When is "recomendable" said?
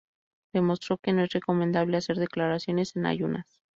1.31-1.95